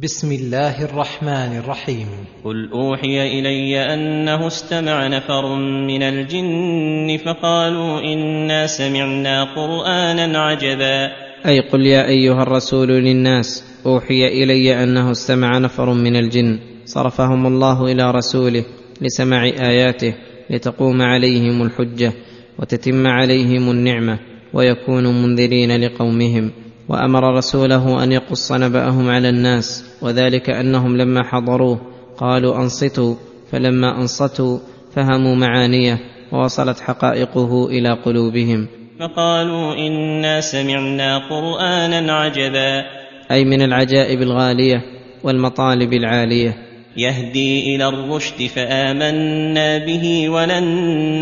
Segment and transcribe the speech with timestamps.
[0.00, 2.06] بسم الله الرحمن الرحيم.
[2.44, 5.56] قل أوحي إلي أنه استمع نفر
[5.88, 11.08] من الجن فقالوا إنا سمعنا قرآنا عجبا.
[11.46, 16.58] أي قل يا أيها الرسول للناس أوحي إلي أنه استمع نفر من الجن.
[16.84, 18.64] صرفهم الله إلى رسوله
[19.00, 20.14] لسماع آياته
[20.50, 22.12] لتقوم عليهم الحجة
[22.58, 24.18] وتتم عليهم النعمة
[24.52, 26.52] ويكونوا منذرين لقومهم.
[26.88, 31.80] وأمر رسوله أن يقص نبأهم على الناس وذلك أنهم لما حضروه
[32.18, 33.14] قالوا أنصتوا
[33.52, 34.58] فلما أنصتوا
[34.94, 35.98] فهموا معانيه
[36.32, 38.68] ووصلت حقائقه إلى قلوبهم.
[39.00, 42.84] فقالوا إنا سمعنا قرآنا عجبا.
[43.30, 44.82] أي من العجائب الغالية
[45.24, 46.56] والمطالب العالية.
[46.96, 50.64] يهدي إلى الرشد فآمنا به ولن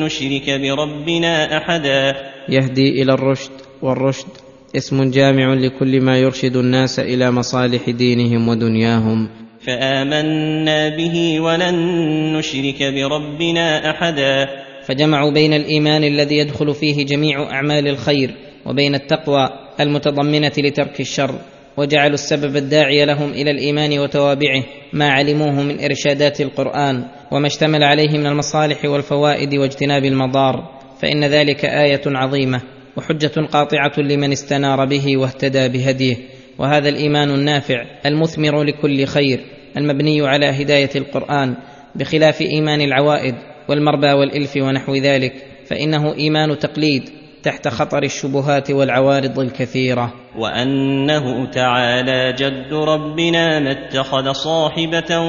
[0.05, 2.17] نشرك بربنا أحدا.
[2.49, 4.44] يهدي إلى الرشد والرشد
[4.77, 9.29] اسم جامع لكل ما يرشد الناس إلى مصالح دينهم ودنياهم.
[9.67, 11.77] فآمنا به ولن
[12.37, 14.49] نشرك بربنا أحدا.
[14.87, 18.31] فجمعوا بين الإيمان الذي يدخل فيه جميع أعمال الخير
[18.67, 19.49] وبين التقوى
[19.81, 21.35] المتضمنة لترك الشر
[21.77, 28.19] وجعلوا السبب الداعي لهم إلى الإيمان وتوابعه ما علموه من إرشادات القرآن وما اشتمل عليه
[28.19, 30.71] من المصالح والفوائد واجتناب المضار.
[31.03, 32.61] فإن ذلك آية عظيمة.
[32.97, 36.17] وحجة قاطعة لمن استنار به واهتدى بهديه.
[36.59, 39.41] وهذا الإيمان النافع المثمر لكل خير
[39.77, 41.55] المبني على هداية القرآن
[41.95, 43.35] بخلاف إيمان العوائد
[43.69, 45.33] والمربى والإلف ونحو ذلك.
[45.67, 47.03] فإنه إيمان تقليد
[47.43, 50.13] تحت خطر الشبهات والعوارض الكثيرة.
[50.39, 55.21] وأنه تعالى جد ربنا ما اتخذ صاحبة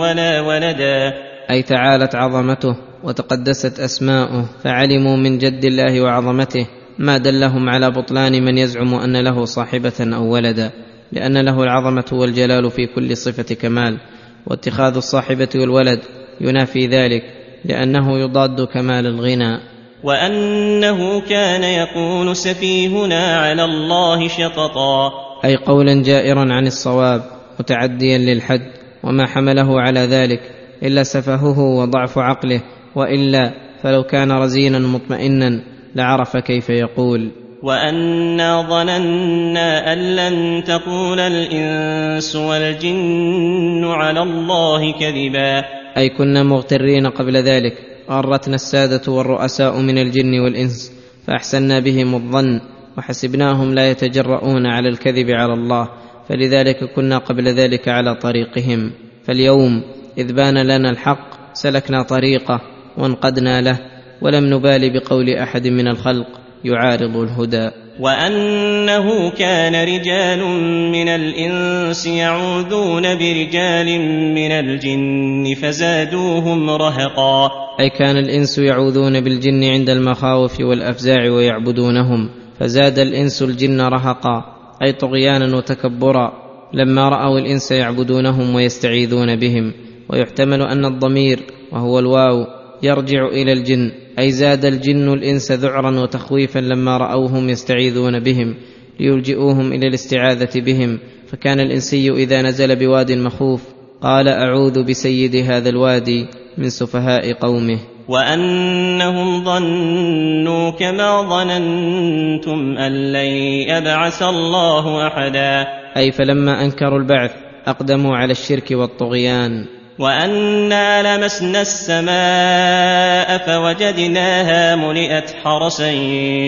[0.00, 1.12] ولا ولدا.
[1.50, 6.79] أي تعالت عظمته وتقدست أسماؤه فعلموا من جد الله وعظمته.
[7.00, 10.70] ما دلهم على بطلان من يزعم أن له صاحبة أو ولدا
[11.12, 13.98] لأن له العظمة والجلال في كل صفة كمال
[14.46, 16.00] واتخاذ الصاحبة والولد
[16.40, 17.22] ينافي ذلك
[17.64, 19.58] لأنه يضاد كمال الغنى.
[20.04, 25.10] وأنه كان يقول سفيهنا على الله شططا.
[25.44, 27.22] أي قولا جائرا عن الصواب
[27.60, 28.72] متعديا للحد
[29.02, 30.40] وما حمله على ذلك
[30.82, 32.62] إلا سفهه وضعف عقله
[32.94, 35.60] وإلا فلو كان رزينا مطمئنا.
[35.94, 37.30] لعرف كيف يقول.
[37.62, 45.64] وأنا ظننا أن لن تقول الإنس والجن على الله كذبا.
[45.96, 47.72] أي كنا مغترين قبل ذلك
[48.10, 50.92] غرتنا السادة والرؤساء من الجن والإنس
[51.26, 52.60] فاحسنا بهم الظن
[52.98, 55.88] وحسبناهم لا يتجرؤون على الكذب على الله
[56.28, 58.92] فلذلك كنا قبل ذلك على طريقهم.
[59.24, 59.82] فاليوم
[60.18, 62.60] إذ بان لنا الحق سلكنا طريقه
[62.98, 63.78] وانقدنا له.
[64.22, 66.26] ولم نبال بقول أحد من الخلق
[66.64, 67.70] يعارض الهدى.
[68.00, 70.44] وأنه كان رجال
[70.92, 74.00] من الإنس يعوذون برجال
[74.34, 77.50] من الجن فزادوهم رهقا.
[77.80, 82.30] أي كان الإنس يعوذون بالجن عند المخاوف والأفزاع ويعبدونهم
[82.60, 84.44] فزاد الإنس الجن رهقا
[84.82, 86.32] أي طغيانا وتكبرا
[86.74, 89.72] لما رأوا الإنس يعبدونهم ويستعيذون بهم.
[90.08, 91.40] ويحتمل أن الضمير
[91.72, 92.46] وهو الواو
[92.82, 93.92] يرجع إلى الجن.
[94.20, 98.54] أي زاد الجن الإنس ذعرا وتخويفا لما رأوهم يستعيذون بهم
[99.00, 100.98] ليلجئوهم إلى الاستعاذة بهم.
[101.28, 103.62] فكان الإنسي إذا نزل بواد مخوف
[104.02, 106.26] قال أعوذ بسيد هذا الوادي
[106.58, 107.78] من سفهاء قومه.
[108.08, 113.30] وأنهم ظنوا كما ظننتم أن لن
[113.68, 115.66] يبعث الله احدا.
[115.96, 117.30] أي فلما أنكروا البعث
[117.66, 119.79] أقدموا على الشرك والطغيان.
[120.00, 125.92] وانا لمسنا السماء فوجدناها ملئت حرسا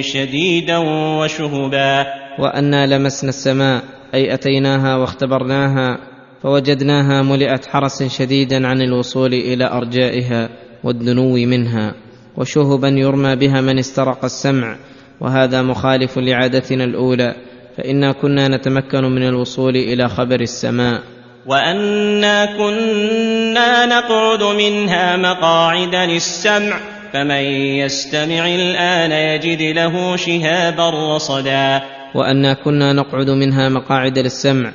[0.01, 0.79] شديدا
[1.19, 2.07] وشهبا.
[2.39, 3.83] وانا لمسنا السماء
[4.15, 5.99] أي أتيناها واختبرناها
[6.43, 10.49] فوجدناها ملئت حرسا شديدا عن الوصول إلى أرجائها
[10.85, 11.95] والدنو منها
[12.37, 14.77] وشهبا يرمى بها من استرق السمع
[15.21, 17.35] وهذا مخالف لعادتنا الأولى
[17.77, 21.12] فإنا كنا نتمكن من الوصول إلى خبر السماء.
[21.47, 26.81] وانا كنا نقعد منها مقاعد للسمع
[27.13, 27.45] فمن
[27.83, 31.83] يستمع الان يجد له شهابا رصدا
[32.15, 34.73] وانا كنا نقعد منها مقاعد للسمع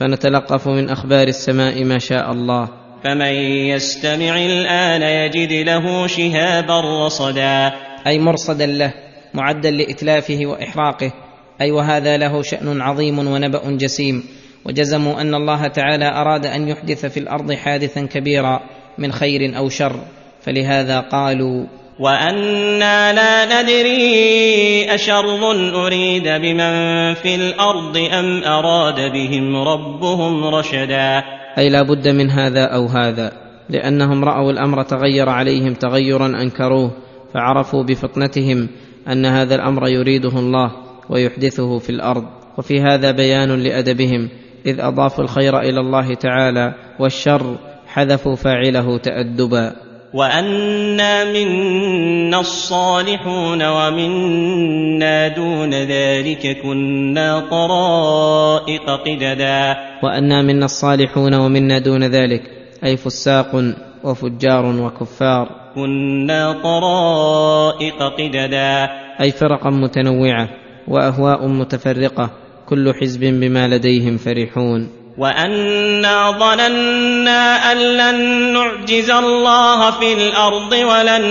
[0.00, 2.68] فنتلقف من أخبار السماء ما شاء الله
[3.04, 3.34] فمن
[3.72, 7.72] يستمع الان يجد له شهابا رصدا
[8.06, 8.92] أي مرصدا له
[9.34, 11.12] معدا لاتلافه واحراقه
[11.60, 14.39] أي وهذا له شان عظيم ونبا جسيم.
[14.64, 18.60] وجزموا أن الله تعالى أراد أن يحدث في الأرض حادثا كبيرا
[18.98, 20.00] من خير أو شر
[20.40, 21.66] فلهذا قالوا
[22.00, 25.50] وأنا لا ندري أشر
[25.86, 31.22] أريد بمن في الأرض أم أراد بهم ربهم رشدا.
[31.58, 33.32] أي لا بد من هذا أو هذا
[33.68, 36.90] لأنهم رأوا الأمر تغير عليهم تغيرا أنكروه
[37.34, 38.68] فعرفوا بفطنتهم
[39.08, 40.72] أن هذا الأمر يريده الله
[41.10, 42.24] ويحدثه في الأرض
[42.58, 44.28] وفي هذا بيان لأدبهم.
[44.66, 49.72] إذ أضافوا الخير إلى الله تعالى والشر حذفوا فاعله تأدبا.
[50.14, 59.76] وأنا منا الصالحون ومنا دون ذلك كنا طرائق قددا.
[60.02, 62.42] وأنا منا الصالحون ومنا دون ذلك
[62.84, 63.74] أي فساق
[64.04, 65.48] وفجار وكفار.
[65.74, 68.88] كنا طرائق قددا.
[69.20, 70.48] أي فرقا متنوعة
[70.88, 72.30] وأهواء متفرقة
[72.70, 74.88] كل حزب بما لديهم فرحون.
[75.18, 81.24] وأنا ظننا أن لن نعجز الله في الأرض ولن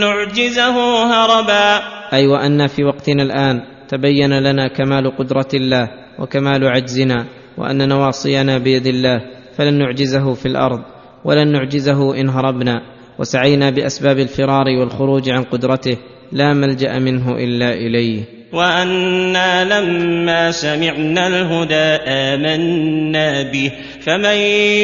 [0.00, 1.82] نعجزه هربا.
[2.12, 5.88] أي وأن في وقتنا الآن تبين لنا كمال قدرة الله
[6.18, 7.26] وكمال عجزنا
[7.58, 9.20] وأن نواصينا بيد الله
[9.56, 10.80] فلن نعجزه في الأرض
[11.24, 12.96] ولن نعجزه إن هربنا.
[13.18, 15.96] وسعينا بأسباب الفرار والخروج عن قدرته
[16.32, 18.35] لا ملجأ منه إلا إليه.
[18.52, 24.36] وأنا لما سمعنا الهدى امنا به فمن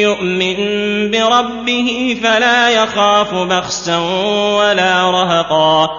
[0.03, 0.55] يؤمن
[1.11, 3.97] بربه فلا يخاف بخسا
[4.57, 5.89] ولا رهقا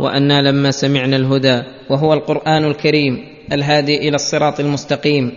[0.00, 5.32] وأنا لما سمعنا الهدى وهو القران الكريم الهادي إلى الصراط المستقيم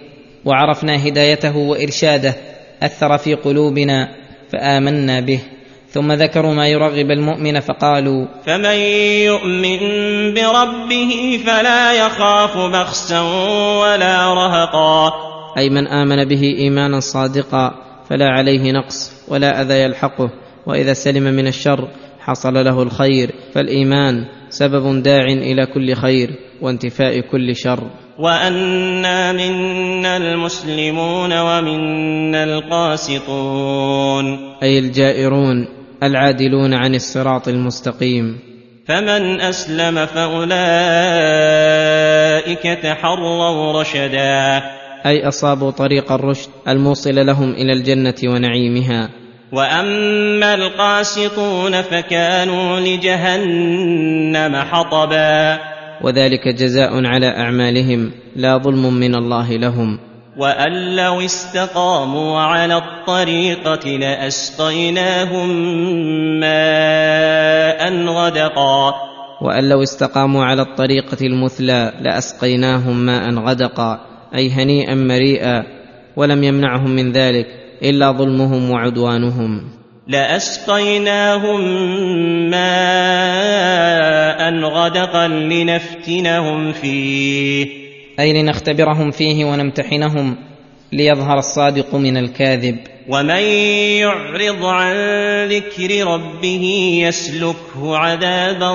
[0.46, 2.36] وعرفنا هدايته وارشاده
[2.84, 4.10] اثر في قلوبنا
[4.52, 5.40] فامنا به
[5.92, 8.76] ثم ذكروا ما يرغب المؤمن فقالوا فمن
[9.28, 9.80] يؤمن
[10.34, 13.22] بربه فلا يخاف بخسا
[13.82, 15.12] ولا رهقا.
[15.58, 17.74] أي من آمن به إيمانا صادقا
[18.10, 20.30] فلا عليه نقص ولا أذى يلحقه.
[20.66, 21.88] وإذا سلم من الشر
[22.20, 26.30] حصل له الخير فالإيمان سبب داع إلى كل خير
[26.62, 27.84] وانتفاء كل شر.
[28.20, 34.26] وأنا منا المسلمون ومنا القاسطون.
[34.64, 35.81] أي الجائرون.
[36.04, 38.40] العادلون عن الصراط المستقيم.
[38.88, 40.50] فمن أسلم فأولئك
[42.84, 44.62] تحروا رشدا.
[45.06, 49.10] أي أصابوا طريق الرشد الموصل لهم إلى الجنة ونعيمها.
[49.52, 55.60] وأما القاسطون فكانوا لجهنم حطبا.
[56.04, 60.11] وذلك جزاء على أعمالهم لا ظلم من الله لهم.
[60.38, 65.50] وأن لو استقاموا على الطريقة لأسقيناهم
[66.40, 68.94] ماء غدقا.
[69.42, 74.00] وأن لو استقاموا على الطريقة المثلى لأسقيناهم ماء غدقا
[74.36, 75.64] أي هنيئا مريئا
[76.16, 77.48] ولم يمنعهم من ذلك
[77.84, 79.64] إلا ظلمهم وعدوانهم.
[80.08, 81.62] لأسقيناهم
[82.50, 83.52] ماء
[84.64, 87.81] غدقا لنفتنهم فيه.
[88.20, 90.36] أي لنختبرهم فيه ونمتحنهم
[90.94, 92.78] ليظهر الصادق من الكاذب.
[93.10, 93.42] ومن
[94.00, 94.96] يعرض عن
[95.48, 98.72] ذكر ربه يسلكه عذابا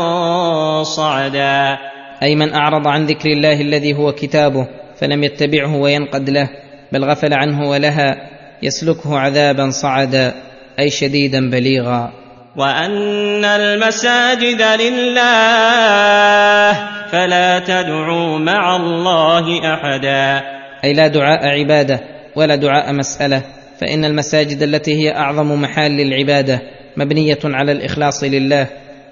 [0.82, 1.78] صعدا.
[2.22, 4.68] أي من أعرض عن ذكر الله الذي هو كتابه
[4.98, 6.48] فلم يتبعه وينقد له
[6.92, 8.30] بل غفل عنه ولها
[8.62, 10.34] يسلكه عذابا صعدا
[10.78, 12.25] أي شديدا بليغا.
[12.56, 15.26] وأن المساجد لله
[17.12, 20.42] فلا تدعوا مع الله أحدا.
[20.84, 22.00] أي لا دعاء عبادة
[22.36, 23.42] ولا دعاء مسألة
[23.80, 26.62] فإن المساجد التي هي أعظم محال العباده
[26.96, 28.66] مبنية على الإخلاص لله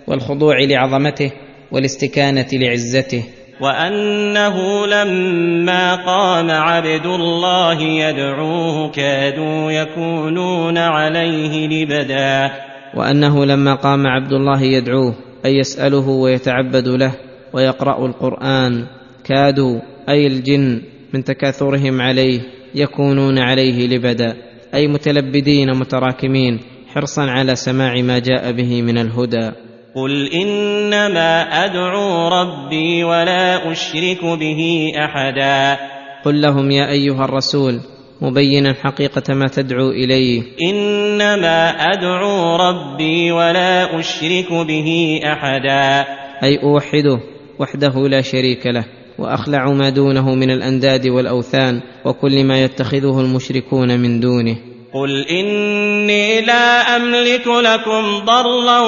[0.06, 1.30] والخضوع لعظمته
[1.72, 3.24] والاستكانة لعزته.
[3.60, 12.50] وأنه لما قام عبد الله يدعوه كادوا يكونون عليه لبدا.
[12.96, 15.14] وأنه لما قام عبد الله يدعوه
[15.46, 17.12] أي يسأله ويتعبد له
[17.52, 18.86] ويقرأ القرآن
[19.24, 20.82] كادوا أي الجن
[21.14, 22.40] من تكاثرهم عليه
[22.74, 24.36] يكونون عليه لبدا
[24.74, 26.60] أي متلبدين متراكمين
[26.94, 29.50] حرصا على سماع ما جاء به من الهدى.
[29.94, 35.78] قل انما ادعو ربي ولا اشرك به احدا.
[36.24, 37.80] قل لهم يا ايها الرسول
[38.20, 40.42] مبينا حقيقه ما تدعو إليه.
[40.70, 46.04] إنما أدعو ربي ولا أشرك به أحدا.
[46.42, 47.20] أي أوحده
[47.58, 48.84] وحده لا شريك له
[49.18, 54.56] وأخلع ما دونه من الأنداد والأوثان وكل ما يتخذه المشركون من دونه.
[54.94, 58.80] قل إني لا أملك لكم ضرا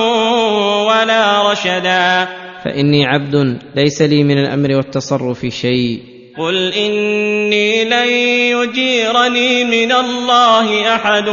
[0.82, 2.28] ولا رشدا.
[2.64, 6.15] فإني عبد ليس لي من الأمر والتصرف شيء.
[6.38, 8.08] قل اني لن
[8.52, 11.28] يجيرني من الله احد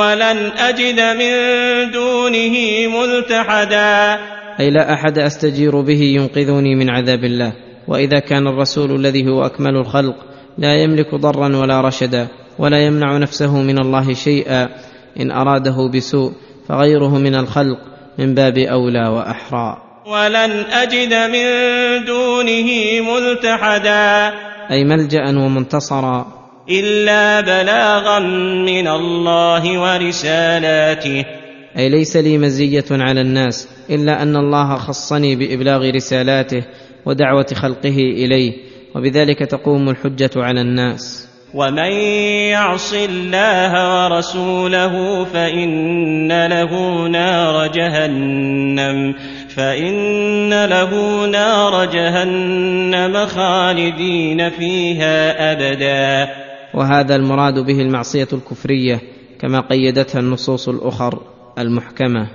[0.00, 1.32] ولن اجد من
[1.90, 2.54] دونه
[2.88, 4.18] ملتحدا.
[4.60, 7.52] أي لا أحد أستجير به ينقذني من عذاب الله.
[7.88, 10.16] وإذا كان الرسول الذي هو أكمل الخلق
[10.58, 12.28] لا يملك ضرا ولا رشدا
[12.58, 14.68] ولا يمنع نفسه من الله شيئا
[15.20, 16.32] إن أراده بسوء
[16.68, 17.78] فغيره من الخلق
[18.18, 19.87] من باب أولى وأحرى.
[20.08, 21.44] ولن أجد من
[22.04, 22.68] دونه
[23.00, 24.32] ملتحدا
[24.70, 26.26] أي ملجأ ومنتصرا.
[26.70, 28.18] إلا بلاغا
[28.64, 31.24] من الله ورسالاته.
[31.78, 36.64] أي ليس لي مزية على الناس إلا أن الله خصني بإبلاغ رسالاته
[37.06, 38.52] ودعوة خلقه إليه
[38.94, 41.28] وبذلك تقوم الحجة على الناس.
[41.54, 41.92] ومن
[42.52, 46.72] يعص الله ورسوله فإن له
[47.08, 49.14] نار جهنم.
[49.58, 50.90] فإن له
[51.26, 56.32] نار جهنم خالدين فيها أبدا.
[56.74, 59.00] وهذا المراد به المعصية الكفرية
[59.40, 61.20] كما قيدتها النصوص الأخر
[61.58, 62.28] المحكمة.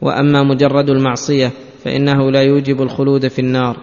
[0.00, 1.50] وأما مجرد المعصية
[1.84, 3.76] فإنه لا يوجب الخلود في النار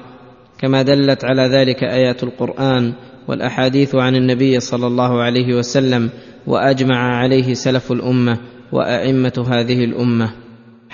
[0.60, 2.94] كما دلت على ذلك آيات القرآن
[3.28, 6.10] والأحاديث عن النبي صلى الله عليه وسلم
[6.48, 8.38] وأجمع عليه سلف الأمة
[8.72, 10.49] وأئمة هذه الأمة.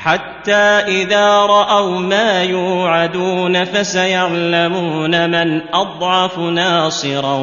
[0.06, 0.66] حتى
[1.02, 7.34] إذا رأوا ما يوعدون فسيعلمون من أضعف ناصرا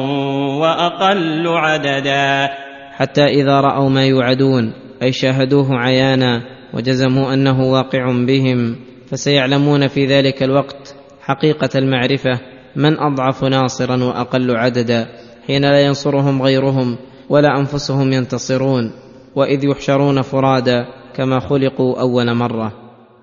[0.59, 2.49] وأقل عددا.
[2.91, 6.41] حتى إذا رأوا ما يوعدون أي شاهدوه عيانا
[6.73, 8.75] وجزموا أنه واقع بهم
[9.11, 12.39] فسيعلمون في ذلك الوقت حقيقة المعرفة
[12.75, 15.07] من أضعف ناصرا وأقل عددا
[15.47, 16.97] حين لا ينصرهم غيرهم
[17.29, 18.91] ولا أنفسهم ينتصرون
[19.35, 20.85] وإذ يحشرون فرادى
[21.17, 22.71] كما خلقوا أول مرة.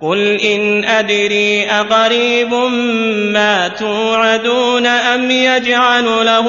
[0.00, 2.54] قل إن أدري أقريب
[3.32, 6.46] ما توعدون أم يجعل له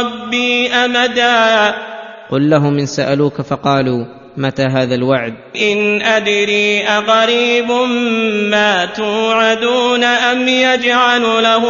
[0.00, 1.74] ربي أمدا.
[2.30, 4.04] قل لهم إن سألوك فقالوا
[4.36, 7.70] متى هذا الوعد؟ إن أدري أقريب
[8.50, 11.64] ما توعدون أم يجعل له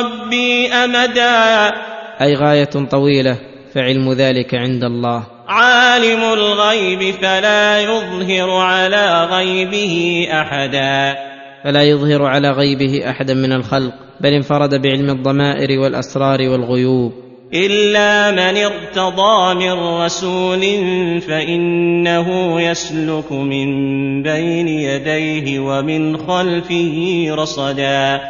[0.00, 1.72] ربي أمدا.
[2.20, 3.36] أي غاية طويلة
[3.74, 5.39] فعلم ذلك عند الله.
[5.50, 11.16] عالم الغيب فلا يظهر على غيبه أحدا.
[11.64, 17.12] فلا يظهر على غيبه أحدا من الخلق بل انفرد بعلم الضمائر والأسرار والغيوب.
[17.54, 20.60] إلا من ارتضى من رسول
[21.20, 23.68] فإنه يسلك من
[24.22, 28.20] بين يديه ومن خلفه رصدا.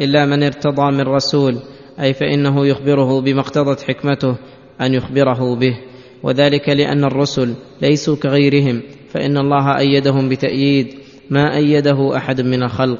[0.00, 1.58] إلا من ارتضى من رسول
[2.00, 4.36] أي فإنه يخبره بما اقتضت حكمته
[4.80, 5.91] أن يخبره به.
[6.22, 10.94] وذلك لأن الرسل ليسوا كغيرهم فإن الله أيدهم بتأييد
[11.30, 12.98] ما أيده أحد من الخلق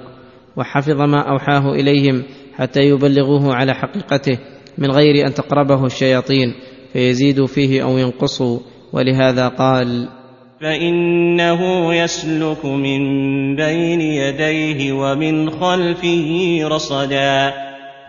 [0.57, 2.23] وحفظ ما أوحاه إليهم
[2.57, 4.39] حتى يبلغوه على حقيقته
[4.79, 6.55] من غير أن تقربه الشياطين
[6.93, 8.59] فيزيدوا فيه أو ينقصوا
[8.93, 10.09] ولهذا قال
[10.61, 13.01] فإنه يسلك من
[13.57, 17.53] بين يديه ومن خلفه رصدا.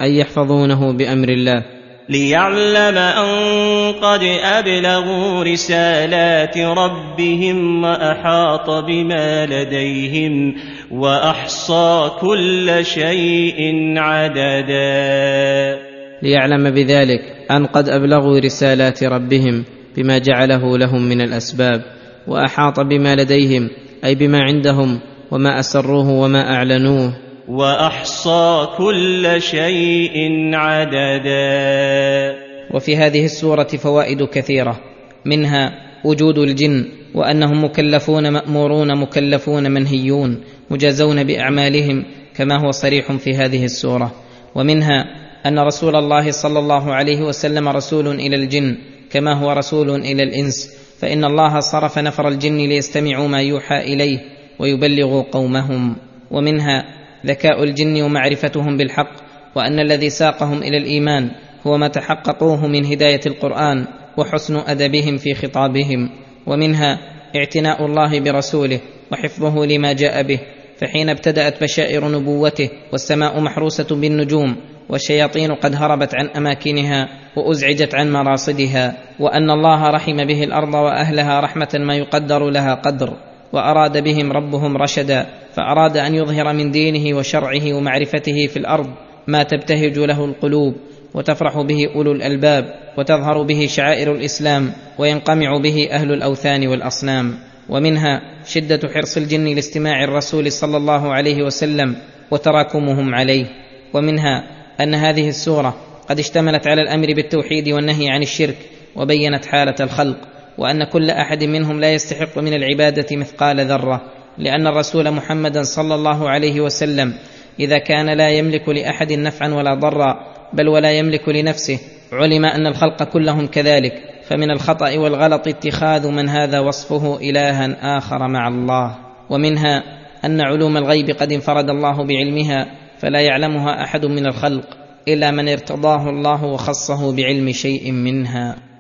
[0.01, 1.63] أي يحفظونه بأمر الله؟
[2.09, 10.55] ليعلم أن قد أبلغوا رسالات ربهم وأحاط بما لديهم
[10.91, 15.79] وأحصى كل شيء عددا.
[16.23, 19.63] ليعلم بذلك أن قد أبلغوا رسالات ربهم
[19.97, 21.81] بما جعله لهم من الأسباب
[22.27, 23.69] وأحاط بما لديهم
[24.05, 24.99] أي بما عندهم
[25.31, 27.22] وما أسروه وما أعلنوه.
[27.47, 30.15] وأحصى كل شيء
[30.53, 32.35] عددا.
[32.73, 34.79] وفي هذه السورة فوائد كثيرة
[35.25, 35.71] منها
[36.05, 36.85] وجود الجن
[37.15, 44.11] وأنهم مكلفون مأمورون مكلفون منهيون مجازون بأعمالهم كما هو صريح في هذه السورة.
[44.55, 45.05] ومنها
[45.45, 48.77] أن رسول الله صلى الله عليه وسلم رسول إلى الجن
[49.11, 54.19] كما هو رسول إلى الإنس فإن الله صرف نفر الجن ليستمعوا ما يوحى إليه
[54.59, 55.95] ويبلغوا قومهم.
[56.31, 59.11] ومنها ذكاء الجن ومعرفتهم بالحق
[59.55, 61.31] وأن الذي ساقهم إلى الإيمان
[61.67, 63.85] هو ما تحققوه من هداية القرآن
[64.17, 66.09] وحسن أدبهم في خطابهم
[66.47, 66.99] ومنها
[67.35, 68.79] اعتناء الله برسوله
[69.11, 70.39] وحفظه لما جاء به
[70.77, 74.55] فحين ابتدأت بشائر نبوته والسماء محروسة بالنجوم
[74.89, 81.69] والشياطين قد هربت عن أماكنها وأزعجت عن مراصدها وأن الله رحم به الأرض وأهلها رحمة
[81.75, 83.13] ما يقدر لها قدر
[83.53, 85.25] وأراد بهم ربهم رشدا
[85.55, 88.89] فأراد أن يظهر من دينه وشرعه ومعرفته في الأرض
[89.27, 90.75] ما تبتهج له القلوب
[91.13, 97.33] وتفرح به أولو الألباب وتظهر به شعائر الإسلام وينقمع به أهل الأوثان والأصنام.
[97.69, 101.95] ومنها شدة حرص الجن لاستماع الرسول صلى الله عليه وسلم
[102.31, 103.45] وتراكمهم عليه.
[103.93, 104.43] ومنها
[104.81, 105.75] أن هذه السورة
[106.09, 108.57] قد اشتملت على الأمر بالتوحيد والنهي عن الشرك
[108.95, 110.17] وبينت حالة الخلق
[110.57, 114.01] وأن كل أحد منهم لا يستحق من العبادة مثقال ذرة.
[114.37, 117.13] لأن الرسول محمدا صلى الله عليه وسلم
[117.59, 121.79] إذا كان لا يملك لأحد نفعا ولا ضرا بل ولا يملك لنفسه
[122.13, 128.47] علم أن الخلق كلهم كذلك فمن الخطأ والغلط اتخاذ من هذا وصفه إلها آخر مع
[128.47, 128.95] الله.
[129.29, 129.83] ومنها
[130.25, 132.65] أن علوم الغيب قد انفرد الله بعلمها
[132.97, 134.65] فلا يعلمها أحد من الخلق
[135.07, 138.72] إلا من ارتضاه الله وخصه بعلم شيء منها.